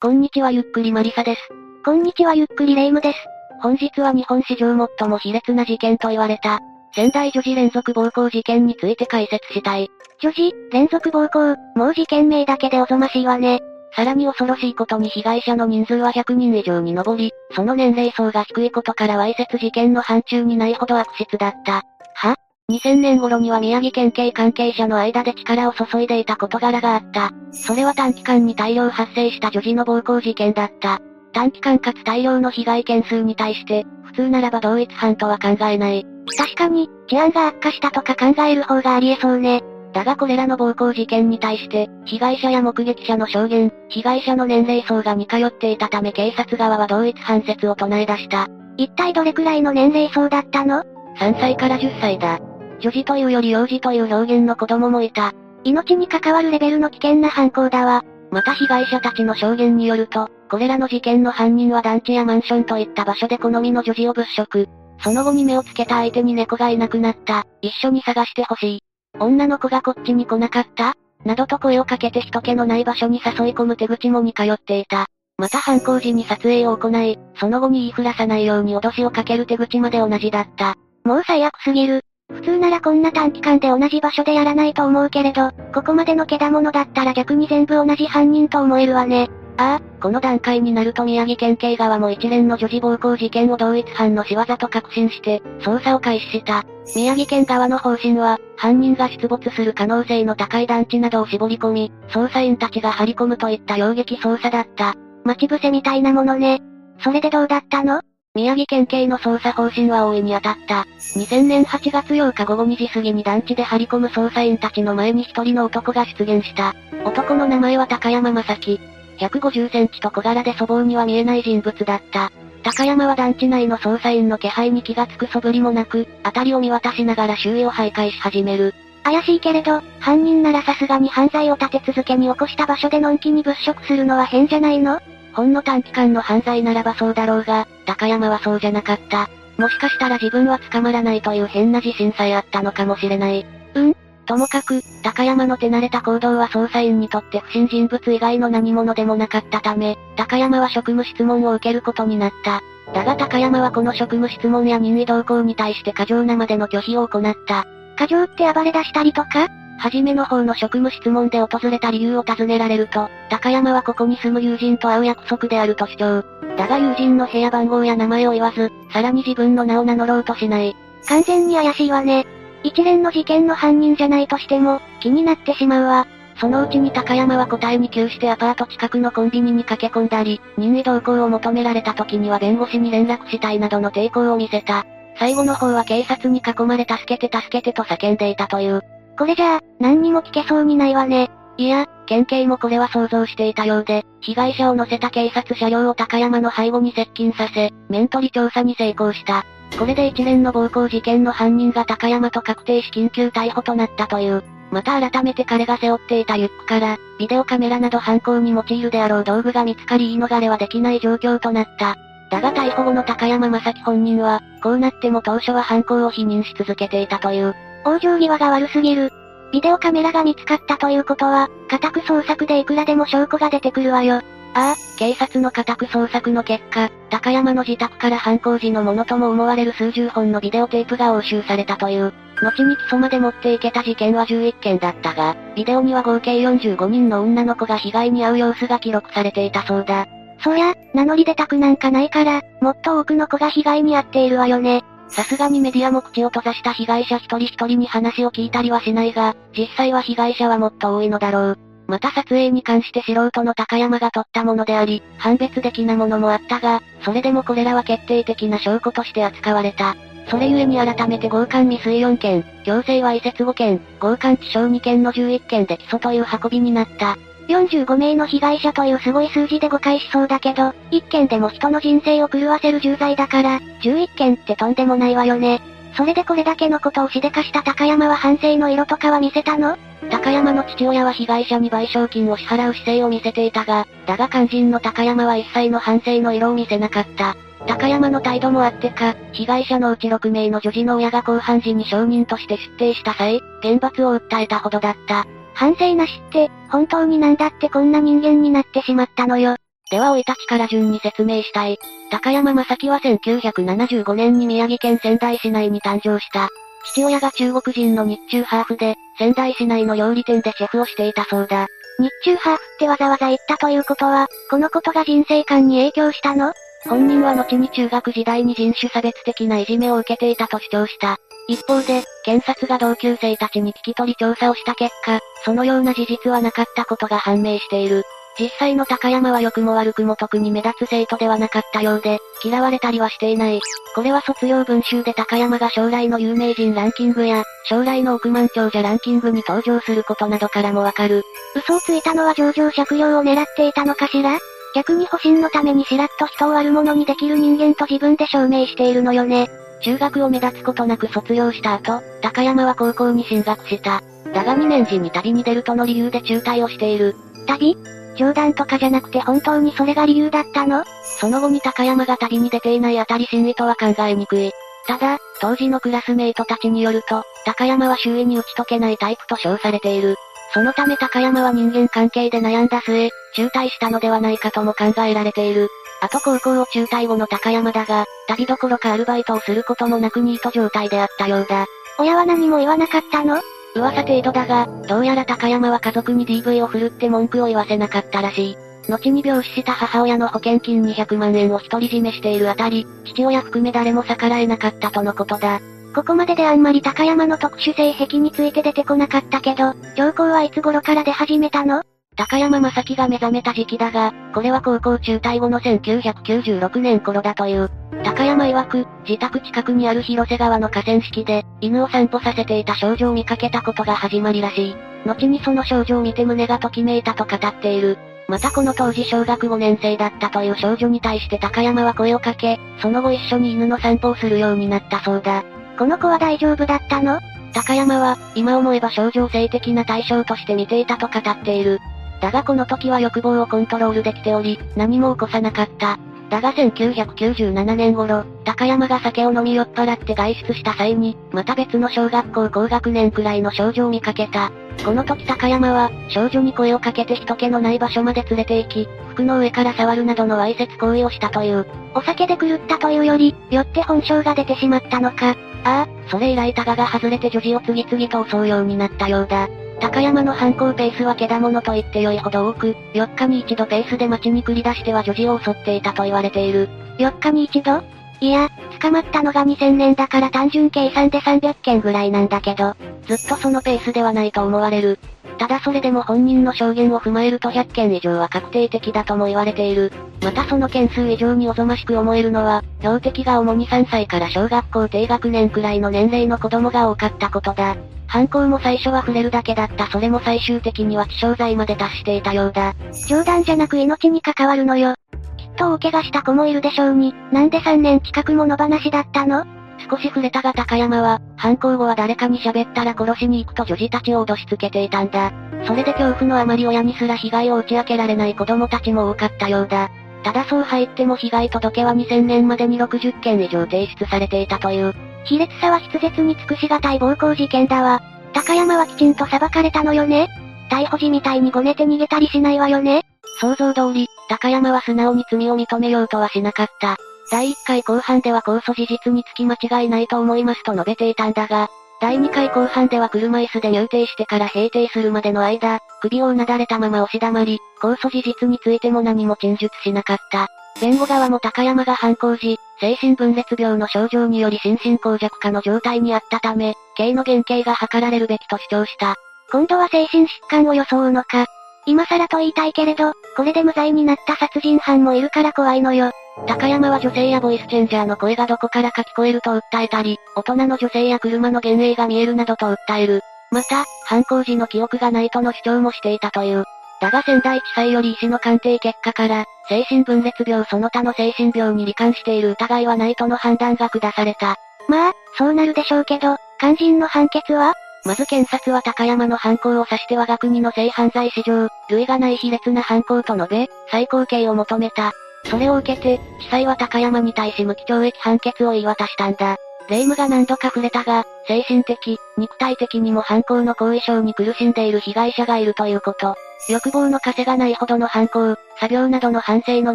[0.00, 1.40] こんにちはゆっくりマリサです。
[1.84, 3.18] こんにちはゆっくりレイムです。
[3.60, 6.60] 本日は日本史上最も卑劣な事件と言われた、
[6.94, 9.88] 仙台女児連続暴行事件について解説したい。
[10.22, 13.58] 女児、連続暴行、もう事件名だけでおぞましいわね。
[13.96, 21.82] さらに恐ろしいことに被害者の人数は100人以上に上り、その年齢層が低いことからわいせつ事件の範疇にないほど悪質だった。
[22.14, 22.36] は？
[22.70, 27.30] ?2000 年頃には宮城県警関係者の間で力を注いでいた事柄があった。
[27.50, 31.00] それは短期間に大量発生した女児の暴行事件だった。
[31.32, 36.06] 短期間かつ大量の被害件数に対して、普通ならば同一犯とは考えない。
[36.36, 39.62] 確かに、治安が悪化したとか考える方がありえそうね。
[39.94, 48.46] だがこれらの暴行事件に対して、被害者や目撃者の証言、被害者の年齢層が似通っていたため警察側は同一犯説を唱え出した。
[48.76, 50.84] 一体どれくらいの年齢層だったの
[51.18, 52.38] ?3 歳から10歳だ。
[52.80, 55.32] 女児というより幼児という表現の子供もいた。
[55.64, 58.04] 命に関わるレベルの危険な犯行だわ。
[58.30, 64.68] また被害者たちの証言によると、これらの事件の犯人は団地やマンションといった場所で好みの女児を物色。
[65.00, 67.46] その後に目をつけた相手に猫がいなくなった。
[67.62, 68.80] 一緒に探してほしい。
[69.18, 70.94] 女の子がこっちに来なかった？
[71.24, 75.06] などと声をかけて人気のない場所に誘い込む手口も似通っていた。
[75.36, 80.74] また犯行時に撮影を行い、その後に言いふらさないように脅しをかける手口まで同じだった。
[81.04, 82.02] もう最悪すぎる。
[82.30, 89.30] 普通ならこんな短期間で同じ場所でやらないと思うけれど、ここまでのけだものだったら逆に全部同じ犯人と思えるわね。
[89.56, 96.64] ああ、この段階になると宮城県警側も一連の女児暴行事件を同一犯の仕業と確信して、捜査を開始した。
[96.94, 104.94] 宮城県側の方針は、犯人が出没する可能性の高い団地などを絞り込み、捜査員たちが張り込むといった容撃捜査だった。
[105.24, 106.60] 待ち伏せみたいなものね。
[107.00, 108.00] それでどうだったの？
[108.38, 110.86] 宮城県警の捜査方針は大いに当たった。
[111.18, 116.76] 2000年8月8日午後2時過ぎに団地で張り込む捜査員たちの前に一人の男が出現した。
[117.04, 118.80] 男の名前は高山正樹。
[119.18, 122.30] 150センチと小柄で粗暴には見えない人物だった。
[122.62, 128.72] 高山は団地内の捜査員の気配に気がつく素振りもなく、辺りを見渡しながら周囲を徘徊し始める。
[129.02, 135.00] 怪しいけれど、犯人ならさすがに犯罪を立て続けに起こした場所でのんきに物色するのは変じゃないの？
[135.38, 139.30] ほんの短期間の犯罪ならばそうだろうが、高山はそうじゃなかった。
[139.56, 143.46] もしかしたら自分は捕まらないという変な自信さえあったのかもしれない。
[143.74, 143.94] うん？
[144.26, 152.60] ともかく、高山の手慣れた行動は捜査員にとって不審人物以外の何者でもなかったため、高山は職務質問を受けることになった。
[152.92, 157.64] だが高山はこの職務質問や任意同行に対して過剰なまでの拒否を行った。
[157.96, 159.46] 過剰って暴れ出したりとか？
[159.78, 166.24] はじめの方の職務質問で訪れた理由を尋ねられると、高山はここに住む友人と会う約束であると主張。
[166.56, 170.74] だが友人の部屋番号や名前を言わず、さらに自分の名を名乗ろうとしない。
[171.06, 172.26] 完全に怪しいわね。
[172.64, 176.06] 一連の事件の犯人じゃないとしても、気になってしまうわ。
[176.40, 184.86] そのうちに高山は答えに窮してアパート近くのコンビニに駆け込んだり、任意同行を求められた時には弁護士に連絡したいなどの抵抗を見せた。
[185.18, 188.82] 最後の方は警察に囲まれ助けて助けてと叫んでいたという。
[189.18, 191.28] これじゃあ、何にも聞けそうにないわね。
[191.56, 199.44] いや、県警もこれは想像していたようで、被害者を乗せた警察車両を高山の背後に接近させ、面取り調査に成功した。
[199.76, 204.44] これで一連の暴行事件の犯人が高山と確定し緊急逮捕となったという。
[204.70, 211.96] また改めて彼が背負っていたリュックから、ビデオカメラなど犯行に用いるであろう道具が見つかり言い逃れはできない状況となった。
[212.30, 217.56] だが逮捕後の高山正樹本人は、こうなっても当初は犯行を否認し続けていたという。
[217.88, 219.10] 往生際が悪すぎる。
[219.52, 224.20] ビデオカメラが見つかったということは、家宅捜索でいくらでも証拠が出てくるわよ。
[224.54, 232.12] ああ、警察の家宅捜索の結果、高山の自宅から犯行時のものとも思われる数十本のビデオテープが押収されたという。
[232.40, 240.06] 後に起訴まで持っていけた事件は11件だったが、ビデオには合計45人の女の子が被害に遭う様子が記録されていたそうだ。
[240.40, 244.84] そりゃ、名乗り出たくなんかないから、もっと多くの子が被害に遭っているわよね。
[245.08, 251.58] さすがにメディアも口を閉ざした被害者一人一人に話を聞いたりはしないが、実際は被害者はもっと多いのだろう。
[251.86, 259.96] また撮影に関して素人の高山が撮ったものであり、判別的なものもあったが、それでもこれらは決定的な証拠として扱われた。
[260.30, 267.16] それゆえに改めて強姦未遂4件、強制わいせつ5件、強姦致傷2件の11件で起訴という運びになった。
[267.48, 275.60] 45名の被害者というすごい数字で誤解しそうだけど、1件でも人の人生を狂わせる重罪だから、11件ってとんでもないわよね。
[275.96, 279.76] それでこれだけのことをしでかした高山は反省の色とかは見せたの？
[280.10, 287.36] 高山の父親は被害者に賠償金を支払う姿勢を見せていたが、だが肝心の高山は一切の反省の色を見せなかった。
[287.66, 295.26] 高山の態度もあってか、被害者のうち6名の女児の親が公判時に証人として出廷した際、厳罰を訴えたほどだった。
[295.58, 299.56] 反省なしって、本当になんだってこんな人間になってしまったのよ。
[299.90, 301.78] では老い立ちから順に説明したい。
[302.12, 306.48] 高山正樹は1975年に宮城県仙台市内に誕生した。
[306.92, 311.66] 父親が中国人の日中ハーフで、仙台市内の料理店でシェフをしていたそうだ。
[311.98, 316.52] 日中ハーフってわざわざ言ったということは、このことが人生観に影響したの？
[316.84, 321.18] 本人は後に中学時代に人種差別的ないじめを受けていたと主張した。
[321.48, 328.04] 一方で、検察が同級生たちに聞き取り調査をした結果、そのような事実はなかったことが判明している。
[328.38, 333.60] 実際の高山は良くも悪くも特に目立つ生徒ではなかったようで、嫌われたりはしていない。
[333.94, 341.24] これは卒業文集で高山が将来の有名人ランキングや、将来の億万長者ランキングに登場することなどからもわかる。
[341.56, 344.38] 嘘をついたのは上場借用を狙っていたのかしら？
[344.74, 349.48] 逆に保身のためにしらっと人を悪者にできる人間と自分で証明しているのよね。
[349.80, 354.02] 中学を目立つことなく卒業した後、高山は高校に進学した。
[354.34, 357.14] だが2年時に旅に出るとの理由で中退をしている。
[357.46, 357.76] 旅？
[358.16, 360.84] 冗談とかじゃなくて本当にそれが理由だったの？
[361.20, 364.50] その後に高山が旅に出ていないあたり真意とは考えにくい。
[364.86, 370.16] ただ、当時のクラスメイトたちによると、高山は周囲に打ち解けないタイプと称されている。
[370.54, 375.68] そのため高山は人間関係で悩んだ末、中退したのではないかとも考えられている。
[376.00, 381.66] あと高校を中退後の高山だが、旅どころかアルバイトをすることもなくニート状態であったようだ。
[381.98, 383.40] 親は何も言わなかったの？
[383.74, 388.56] 噂程度だが、どうやら高山は家族に DV を振るって文句を言わせなかったらしい。
[388.90, 395.60] 後に病死した母親の保険金200万円を独り占めしているあたり、父親含め誰も逆らえなかったとのことだ。
[395.94, 401.82] ここまでであんまり高山の特殊性癖について出てこなかったけど、兆候はいつ頃から出始めたの？
[402.18, 407.70] 高山正樹が目覚めた時期だが、これは高校中退後の1996年頃だという。
[408.02, 414.76] 高山曰く、自宅近くにある広瀬川の河川敷で、犬を散歩させていた少女を見かけたことが始まりらしい。
[415.06, 417.96] 後にその少女を見て胸がときめいたと語っている。
[418.26, 425.44] またこの当時小学5年生だったという少女に対して高山は声をかけ、その後一緒に犬の散歩をするようになったそうだ。
[425.78, 427.20] この子は大丈夫だったの？
[427.54, 431.80] 高山は、今思えば少女性的な対象として見ていたと語っている。
[432.20, 435.98] だがこの時は欲望をコントロールできており、何も起こさなかった。
[436.30, 444.50] だが1997年頃、高山が酒を飲み酔っ払って外出した際に、また別の小学校高学年くらいの少女を見かけた。
[444.84, 451.66] この時高山は、少女に声をかけて人気のない場所まで連れて行き、服の上から触るなどのわいせつ行為をしたという。
[451.94, 455.30] お酒で狂ったというより、酔って本性が出てしまったのか。
[455.30, 459.48] ああ、それ以来タガが外れて女児を次々と襲うようになったようだ。
[459.80, 466.68] 高山の犯行ペースはけだものと言って良いほど多く、4日に一度ペースで街に繰り出しては女児を襲っていたと言われている。
[466.98, 467.82] 4日に一度？
[468.20, 472.74] いや、捕まったのが2000年だから単純計算で300件ぐらいなんだけど、
[473.06, 474.98] ずっとそのペースではないと思われる。
[475.38, 479.92] ただそれでも本人の証言を踏まえると100件以上は確定的だとも言われている。
[480.22, 487.76] またその件数以上におぞましく思えるのは、標的が主に3歳から小学校低学年くらいの年齢の子供が多かったことだ。
[488.08, 492.74] 犯行も最初は触れるだけだったそれも最終的には致傷罪まで達していたようだ。
[493.06, 494.94] 冗談じゃなく命に関わるのよ。
[495.36, 499.57] きっと大怪我した子もいるでしょうに、なんで3年近くも野放しだったの？
[499.88, 505.32] 少し触れたが高山は、犯行後は誰かに喋ったら殺しに行くと女児たちを脅しつけていたんだ。
[505.66, 509.90] それで恐怖のあまり親にすら被害を打ち明けられない子供たちも多かったようだ。
[510.24, 514.94] ただそう入っても被害届は2000年までに60件以上提出されていたという。
[515.24, 518.02] 卑劣さは筆舌に尽くしがたい暴行事件だわ。
[518.32, 520.28] 高山はきちんと裁かれたのよね
[520.70, 523.02] 逮捕時みたいにごねて逃げたりしないわよね
[523.40, 526.96] 想像通り、高山は素直に罪を認めようとはしなかった。
[527.30, 531.68] 第1回後半では控訴事実につき間違いないと思いますと述べていたんだが、
[532.00, 540.48] 第2回後半では車椅子で入廷してから閉廷するまでの間、首をうなだれたまま押し黙り、控訴事実についても何も陳述しなかった。
[540.80, 549.16] 弁護側も高山が犯行時、精神分裂病の症状により心神耗弱化の状態にあったため、刑の減刑が図られるべきと主張した。
[549.50, 551.46] 今度は精神疾患を装うのか。
[551.88, 556.10] 今更と言いたいけれど、これで無罪になった殺人犯もいるから怖いのよ。
[556.46, 563.22] 高山は女性やボイスチェンジャーの声がどこからか聞こえると訴えたり、大人の女性や車の幻影が見えるなどと訴える。
[563.50, 566.64] また、犯行時の記憶がないとの主張もしていたという。
[567.00, 574.56] だが仙台地裁より医師の鑑定結果から、精神分裂病その他の精神病に罹患している疑いはないとの判断が下された。
[574.88, 577.72] まあ、そうなるでしょうけど、肝心の判決は？
[578.04, 585.12] まず検察は高山の犯行を指して我が国の性犯罪史上、類がない卑劣な犯行と述べ、最高刑を求めた。
[585.44, 589.56] それを受けて、地裁は高山に対し無期懲役判決を言い渡したんだ。
[589.88, 596.36] 霊夢が何度か触れたが、精神的、肉体的にも犯行の後遺症に苦しんでいる被害者がいるということ。
[596.68, 599.94] 欲望の枷がないほどの犯行、作業などの反省の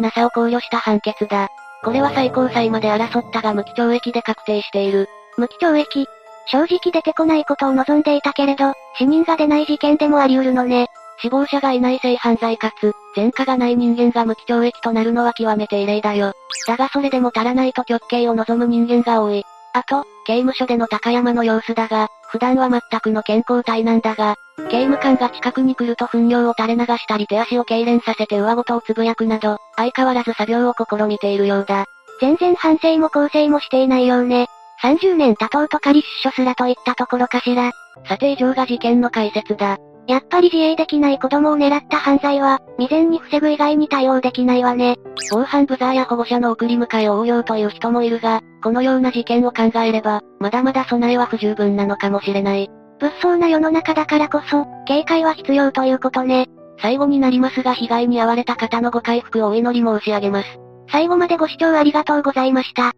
[0.00, 1.48] なさを考慮した判決だ。
[1.84, 5.08] これは最高裁まで争ったが無期懲役で確定している。
[5.36, 6.06] 無期懲役
[6.46, 10.88] 正直出てこないことを望んでいたけれど、死人が出ない事件でもあり得るのね。
[11.18, 16.32] 死亡者がいない性犯罪かつ、前科がない人間が無期懲役となるのは極めて異例だよ。
[16.66, 19.44] だがそれでも足らないと極刑を望む人間が多い。
[19.72, 24.36] あと、刑務所での高山の様子だが、普段は全くの健康体なんだが、
[24.70, 31.86] 刑務官が近くに来ると糞尿を垂れ流したり手足を痙攣させて上ごとをつぶやくなど、相変わらず作業を試みているようだ。
[32.20, 34.46] 全然反省も構成もしていないようね。
[34.82, 37.72] 30年経とうと仮出所すらといったところかしら。
[38.08, 39.78] さて以上が事件の解説だ。
[40.06, 44.96] やっぱり自衛できない子供を狙った犯罪は、未然に防ぐ以外に対応できないわね。
[45.30, 52.70] 防犯ブザーや保護者の送り迎えを応用という人もいるが、このような事件を考えれば、まだまだ備えは不十分なのかもしれない。
[53.00, 56.48] 物騒な世の中だからこそ、警戒は必要ということね。
[56.80, 60.58] 最後になりますが被害に遭われた方のご回復をお祈り申し上げます。
[60.90, 62.92] 最後までご視聴ありがとうございました。